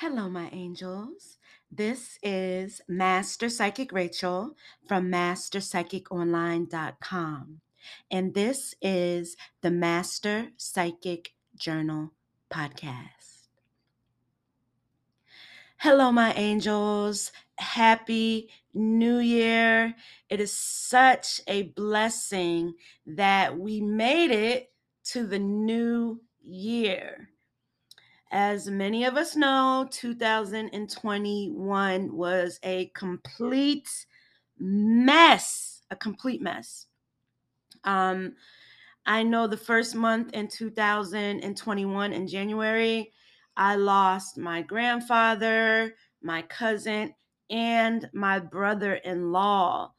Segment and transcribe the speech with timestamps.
[0.00, 1.38] Hello, my angels.
[1.72, 4.54] This is Master Psychic Rachel
[4.86, 7.60] from MasterPsychicOnline.com.
[8.10, 12.12] And this is the Master Psychic Journal
[12.50, 13.46] Podcast.
[15.78, 17.32] Hello, my angels.
[17.56, 19.94] Happy New Year.
[20.28, 22.74] It is such a blessing
[23.06, 24.72] that we made it
[25.04, 27.30] to the new year.
[28.32, 33.88] As many of us know, 2021 was a complete
[34.58, 36.86] mess, a complete mess.
[37.84, 38.34] Um,
[39.06, 43.12] I know the first month in 2021 in January,
[43.56, 47.14] I lost my grandfather, my cousin,
[47.48, 49.92] and my brother in law.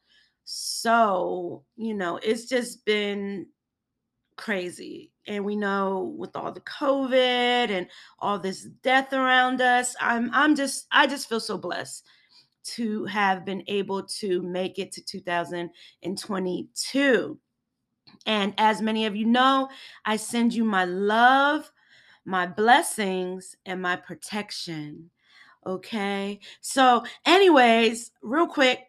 [0.44, 3.46] So, you know, it's just been
[4.38, 5.12] crazy.
[5.26, 7.86] And we know with all the COVID and
[8.18, 12.06] all this death around us, I'm I'm just I just feel so blessed
[12.76, 17.38] to have been able to make it to 2022.
[18.26, 19.68] And as many of you know,
[20.04, 21.72] I send you my love,
[22.24, 25.10] my blessings, and my protection.
[25.66, 26.38] Okay.
[26.60, 28.86] So, anyways, real quick,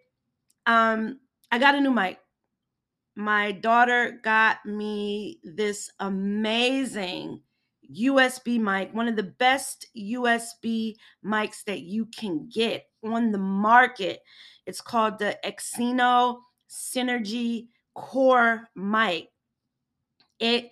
[0.65, 1.19] um,
[1.52, 2.19] I got a new mic
[3.19, 7.41] my daughter got me this amazing
[7.93, 14.21] USB mic, one of the best USB mics that you can get on the market.
[14.65, 19.27] It's called the Axino Synergy Core mic.
[20.39, 20.71] It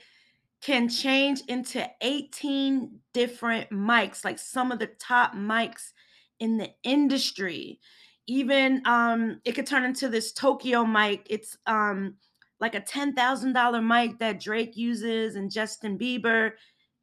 [0.61, 5.91] can change into 18 different mics, like some of the top mics
[6.39, 7.81] in the industry.
[8.25, 11.27] Even um, it could turn into this Tokyo mic.
[11.29, 12.15] It's um,
[12.59, 16.51] like a $10,000 mic that Drake uses and Justin Bieber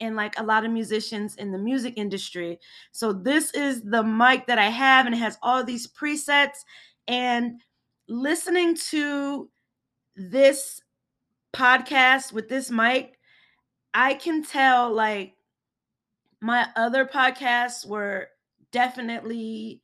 [0.00, 2.58] and like a lot of musicians in the music industry.
[2.92, 6.64] So this is the mic that I have and it has all these presets
[7.06, 7.61] and
[8.08, 9.48] listening to
[10.16, 10.80] this
[11.55, 13.18] podcast with this mic,
[13.92, 15.34] I can tell like
[16.40, 18.28] my other podcasts were
[18.73, 19.80] definitely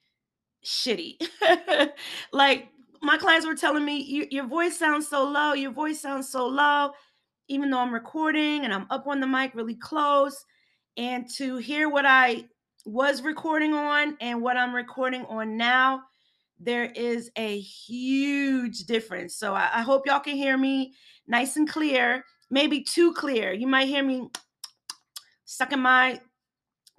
[0.65, 1.17] shitty.
[2.33, 2.69] like
[3.03, 5.55] my clients were telling me, your voice sounds so low.
[5.55, 6.91] Your voice sounds so low,
[7.49, 10.44] even though I'm recording and I'm up on the mic really close.
[10.97, 12.44] And to hear what I
[12.84, 16.03] was recording on and what I'm recording on now,
[16.59, 19.34] there is a huge difference.
[19.37, 20.93] So I, I hope y'all can hear me
[21.27, 23.53] nice and clear, maybe too clear.
[23.53, 24.28] You might hear me
[25.47, 26.21] sucking my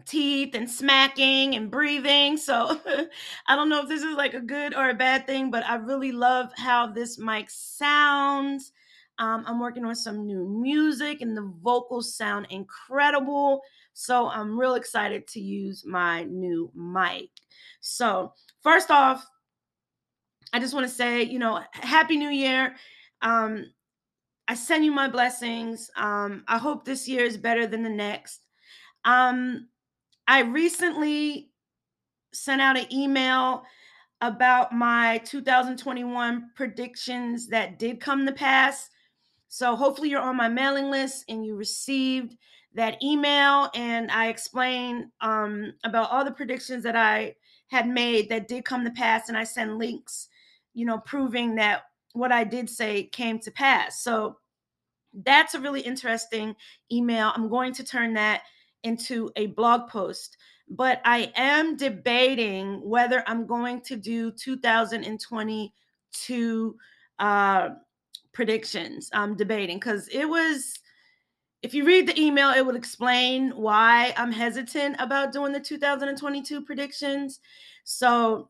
[0.05, 2.37] teeth and smacking and breathing.
[2.37, 2.79] So
[3.47, 5.75] I don't know if this is like a good or a bad thing, but I
[5.75, 8.71] really love how this mic sounds.
[9.19, 13.61] Um, I'm working on some new music and the vocals sound incredible.
[13.93, 17.29] So I'm real excited to use my new mic.
[17.81, 19.25] So, first off,
[20.53, 22.75] I just want to say, you know, Happy New Year.
[23.21, 23.65] Um,
[24.47, 25.89] I send you my blessings.
[25.95, 28.41] Um, I hope this year is better than the next.
[29.05, 29.67] Um,
[30.31, 31.49] I recently
[32.31, 33.63] sent out an email
[34.21, 38.89] about my 2021 predictions that did come to pass.
[39.49, 42.37] So hopefully you're on my mailing list and you received
[42.75, 47.35] that email and I explained um, about all the predictions that I
[47.67, 50.29] had made that did come to pass and I send links,
[50.73, 51.81] you know, proving that
[52.13, 54.01] what I did say came to pass.
[54.01, 54.37] So
[55.13, 56.55] that's a really interesting
[56.89, 57.33] email.
[57.35, 58.43] I'm going to turn that
[58.83, 60.37] into a blog post.
[60.69, 66.75] But I am debating whether I'm going to do 2022
[67.19, 67.69] uh,
[68.31, 69.09] predictions.
[69.13, 70.79] I'm debating because it was,
[71.61, 76.61] if you read the email, it would explain why I'm hesitant about doing the 2022
[76.61, 77.41] predictions.
[77.83, 78.49] So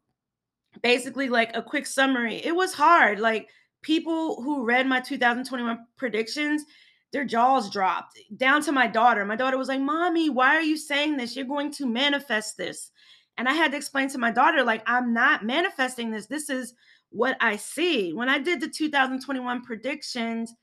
[0.82, 3.20] basically, like a quick summary, it was hard.
[3.20, 3.50] Like
[3.82, 6.64] people who read my 2021 predictions,
[7.12, 9.26] their jaws dropped down to my daughter.
[9.26, 11.36] My daughter was like, Mommy, why are you saying this?
[11.36, 12.92] You're going to manifest this.
[13.38, 16.28] And I had to explain to my daughter, like, I'm not manifesting this.
[16.28, 16.74] This is
[17.10, 18.14] what I see.
[18.14, 20.54] When I did the 2021 predictions,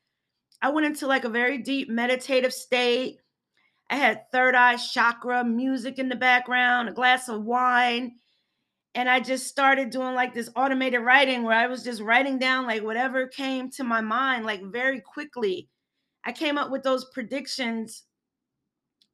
[0.62, 3.18] I went into like a very deep meditative state.
[3.90, 8.12] I had third eye chakra music in the background, a glass of wine.
[8.94, 12.66] And I just started doing like this automated writing where I was just writing down
[12.66, 15.68] like whatever came to my mind, like very quickly
[16.24, 18.04] I came up with those predictions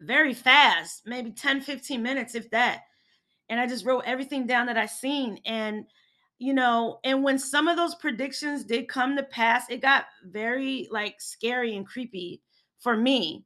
[0.01, 2.83] very fast, maybe 10, 15 minutes, if that.
[3.49, 5.39] And I just wrote everything down that I seen.
[5.47, 5.87] And,
[6.39, 10.89] you know, and when some of those predictions did come to pass, it got very
[10.91, 12.43] like scary and creepy
[12.81, 13.45] for me.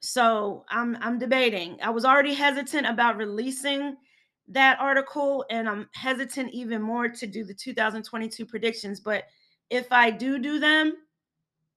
[0.00, 1.78] so I'm I'm debating.
[1.82, 3.96] I was already hesitant about releasing
[4.48, 9.00] that article, and I'm hesitant even more to do the 2022 predictions.
[9.00, 9.24] But
[9.70, 10.94] if I do do them,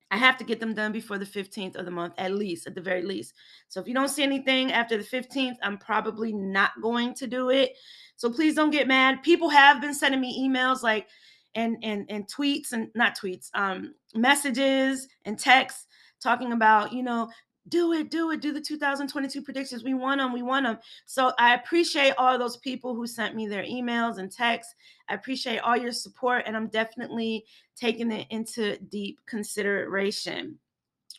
[0.10, 2.76] I have to get them done before the 15th of the month, at least, at
[2.76, 3.34] the very least.
[3.68, 7.50] So if you don't see anything after the 15th, I'm probably not going to do
[7.50, 7.74] it.
[8.16, 9.22] So please don't get mad.
[9.24, 11.08] People have been sending me emails like
[11.56, 15.88] and and and tweets and not tweets, um, messages and texts
[16.22, 17.30] talking about, you know,
[17.70, 19.84] do it, do it, do the 2022 predictions.
[19.84, 20.78] We want them, we want them.
[21.06, 24.76] So I appreciate all those people who sent me their emails and texts.
[25.10, 30.58] I appreciate all your support, and I'm definitely taking it into deep consideration.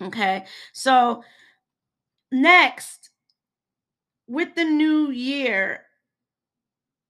[0.00, 1.24] Okay, so
[2.30, 3.10] next,
[4.28, 5.84] with the new year,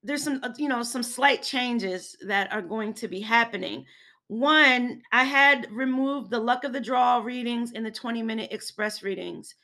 [0.02, 3.84] there's some, uh, you know, some slight changes that are going to be happening.
[4.28, 9.02] One, I had removed the luck of the draw readings and the 20 minute express
[9.02, 9.54] readings.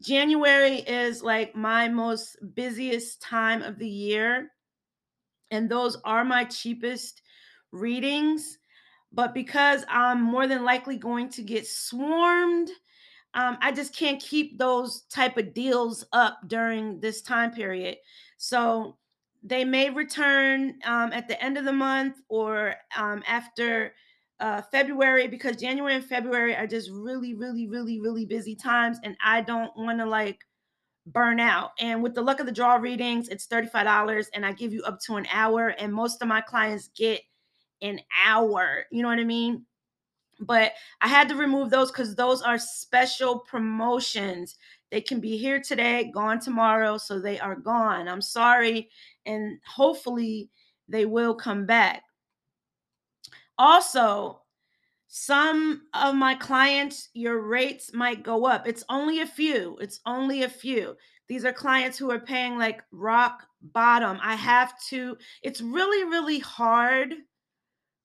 [0.00, 4.52] January is like my most busiest time of the year,
[5.50, 7.22] and those are my cheapest
[7.72, 8.58] readings.
[9.10, 12.70] But because I'm more than likely going to get swarmed,
[13.34, 17.96] um, I just can't keep those type of deals up during this time period.
[18.36, 18.97] So
[19.42, 23.94] they may return um, at the end of the month or um, after
[24.40, 29.16] uh, February because January and February are just really, really, really, really busy times, and
[29.24, 30.40] I don't want to like
[31.06, 31.70] burn out.
[31.80, 35.00] And with the luck of the draw readings, it's $35 and I give you up
[35.06, 37.22] to an hour, and most of my clients get
[37.82, 38.84] an hour.
[38.90, 39.64] You know what I mean?
[40.40, 44.56] But I had to remove those because those are special promotions.
[44.90, 48.08] They can be here today, gone tomorrow, so they are gone.
[48.08, 48.88] I'm sorry
[49.26, 50.50] and hopefully
[50.88, 52.02] they will come back.
[53.58, 54.40] Also,
[55.08, 58.66] some of my clients, your rates might go up.
[58.66, 59.76] It's only a few.
[59.80, 60.96] It's only a few.
[61.28, 64.18] These are clients who are paying like rock bottom.
[64.22, 67.14] I have to, it's really, really hard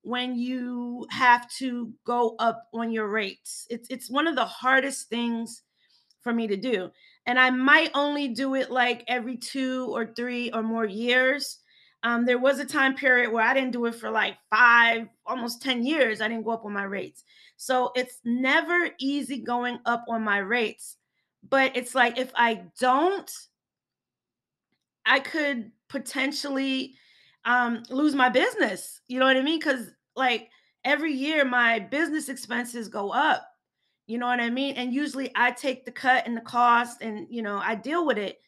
[0.04, 3.66] when you have to go up on your rates.
[3.70, 5.64] It's it's one of the hardest things
[6.24, 6.90] for me to do
[7.26, 11.60] and I might only do it like every two or three or more years.
[12.04, 15.62] Um, there was a time period where I didn't do it for like five, almost
[15.62, 16.20] 10 years.
[16.20, 17.24] I didn't go up on my rates.
[17.56, 20.98] So it's never easy going up on my rates.
[21.50, 23.32] But it's like if I don't,
[25.06, 26.96] I could potentially
[27.46, 29.00] um, lose my business.
[29.08, 29.60] You know what I mean?
[29.60, 30.50] Because like
[30.84, 33.48] every year, my business expenses go up.
[34.06, 34.76] You know what I mean?
[34.76, 38.18] And usually I take the cut and the cost and, you know, I deal with
[38.18, 38.40] it.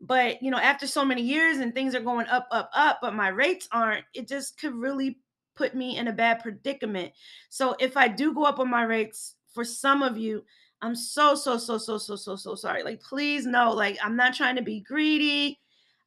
[0.00, 3.14] But, you know, after so many years and things are going up, up, up, but
[3.14, 5.18] my rates aren't, it just could really
[5.54, 7.12] put me in a bad predicament.
[7.50, 10.44] So if I do go up on my rates for some of you,
[10.80, 12.82] I'm so, so, so, so, so, so, so sorry.
[12.82, 15.60] Like, please know, like, I'm not trying to be greedy.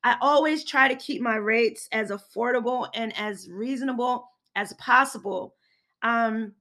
[0.04, 5.56] I always try to keep my rates as affordable and as reasonable as possible.
[6.02, 6.52] Um,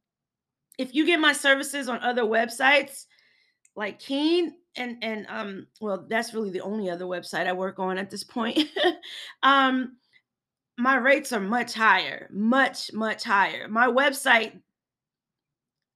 [0.79, 3.07] if you get my services on other websites
[3.77, 7.99] like Keen and and um well that's really the only other website I work on
[7.99, 8.69] at this point.
[9.43, 9.97] um
[10.77, 13.69] my rates are much higher, much much higher.
[13.69, 14.61] My website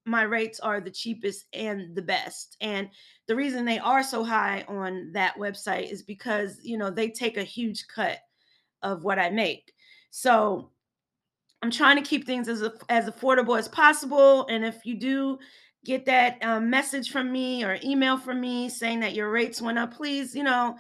[0.09, 2.57] my rates are the cheapest and the best.
[2.61, 2.89] And
[3.27, 7.37] the reason they are so high on that website is because, you know, they take
[7.37, 8.19] a huge cut
[8.83, 9.73] of what I make.
[10.11, 10.71] So
[11.63, 14.47] I'm trying to keep things as as affordable as possible.
[14.47, 15.39] And if you do
[15.85, 19.79] get that um, message from me or email from me saying that your rates went
[19.79, 20.77] up, please, you know,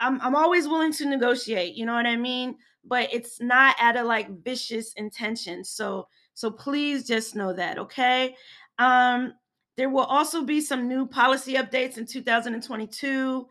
[0.00, 1.74] I'm I'm always willing to negotiate.
[1.74, 2.56] You know what I mean?
[2.84, 5.64] But it's not at a like vicious intention.
[5.64, 8.34] So so please just know that, okay?
[8.78, 9.34] Um,
[9.76, 13.46] there will also be some new policy updates in 2022.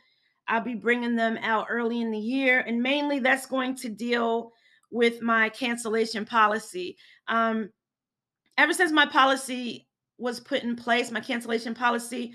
[0.47, 4.51] I'll be bringing them out early in the year, and mainly that's going to deal
[4.91, 6.97] with my cancellation policy.
[7.27, 7.69] Um,
[8.57, 12.33] ever since my policy was put in place, my cancellation policy,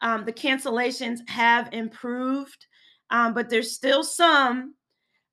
[0.00, 2.66] um, the cancellations have improved,
[3.10, 4.74] um, but there's still some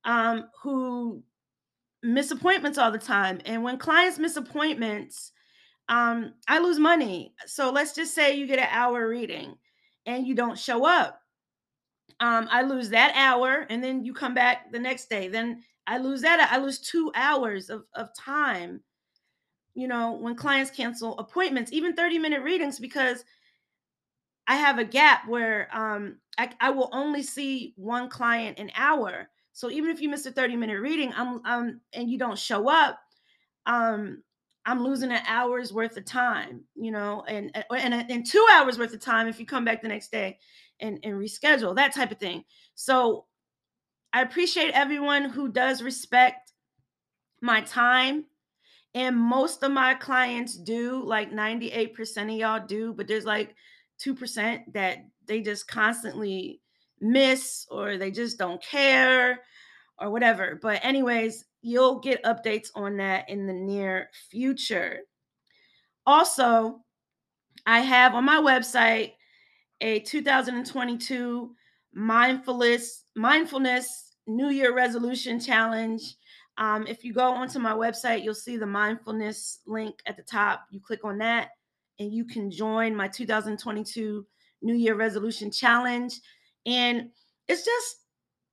[0.05, 1.23] um, who
[2.03, 3.41] miss appointments all the time.
[3.45, 5.31] And when clients miss appointments,
[5.89, 7.33] um, I lose money.
[7.45, 9.55] So let's just say you get an hour reading
[10.05, 11.19] and you don't show up.
[12.19, 15.27] Um, I lose that hour, and then you come back the next day.
[15.27, 16.49] Then I lose that.
[16.51, 18.81] I lose two hours of, of time,
[19.73, 23.23] you know, when clients cancel appointments, even 30 minute readings, because
[24.47, 29.29] I have a gap where um, I, I will only see one client an hour.
[29.53, 32.69] So even if you miss a 30 minute reading, I'm, um, and you don't show
[32.69, 32.99] up,
[33.65, 34.23] um,
[34.65, 38.93] I'm losing an hour's worth of time, you know, and and and two hours worth
[38.93, 40.37] of time if you come back the next day
[40.79, 42.43] and, and reschedule, that type of thing.
[42.75, 43.25] So
[44.13, 46.51] I appreciate everyone who does respect
[47.41, 48.25] my time.
[48.93, 53.55] And most of my clients do, like 98% of y'all do, but there's like
[54.05, 56.59] 2% that they just constantly
[56.99, 59.39] miss or they just don't care
[59.97, 60.59] or whatever.
[60.61, 64.99] But, anyways, you'll get updates on that in the near future.
[66.05, 66.81] Also,
[67.65, 69.13] I have on my website
[69.79, 71.55] a 2022
[71.93, 76.15] mindfulness mindfulness New Year resolution challenge.
[76.57, 80.67] Um, if you go onto my website, you'll see the mindfulness link at the top.
[80.69, 81.49] You click on that,
[81.99, 84.25] and you can join my 2022
[84.61, 86.19] New Year resolution challenge.
[86.65, 87.09] And
[87.47, 87.95] it's just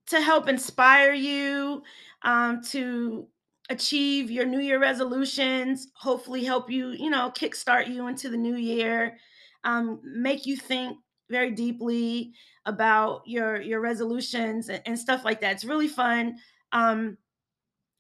[0.09, 1.83] to help inspire you
[2.23, 3.29] um, to
[3.69, 5.89] achieve your New Year resolutions.
[5.95, 9.19] Hopefully, help you, you know, kickstart you into the new year.
[9.65, 10.97] Um, make you think
[11.31, 12.33] very deeply
[12.67, 15.53] about your your resolutions and, and stuff like that.
[15.53, 16.39] It's really fun.
[16.73, 17.17] Um,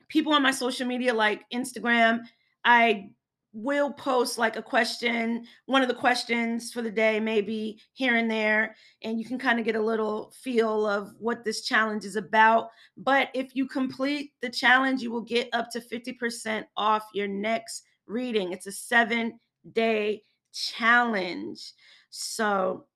[0.08, 2.20] people on my social media like Instagram,
[2.64, 3.10] I
[3.52, 8.30] will post like a question, one of the questions for the day, maybe here and
[8.30, 12.16] there, and you can kind of get a little feel of what this challenge is
[12.16, 12.68] about.
[12.96, 17.84] But if you complete the challenge, you will get up to 50% off your next
[18.06, 18.52] reading.
[18.52, 19.40] It's a seven
[19.72, 21.72] day challenge.
[22.10, 22.86] So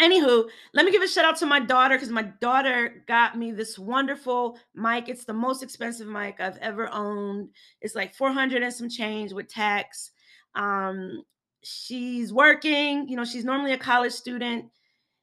[0.00, 3.52] Anywho, let me give a shout out to my daughter because my daughter got me
[3.52, 5.10] this wonderful mic.
[5.10, 7.50] It's the most expensive mic I've ever owned.
[7.82, 10.12] It's like 400 and some change with tax.
[10.54, 11.22] Um,
[11.62, 14.64] she's working, you know, she's normally a college student